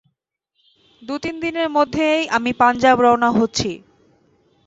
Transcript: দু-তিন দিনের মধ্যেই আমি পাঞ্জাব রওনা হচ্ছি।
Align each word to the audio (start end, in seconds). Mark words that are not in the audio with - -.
দু-তিন 1.03 1.35
দিনের 1.43 1.69
মধ্যেই 1.69 2.21
আমি 2.37 2.51
পাঞ্জাব 2.61 2.97
রওনা 3.01 3.29
হচ্ছি। 3.31 3.71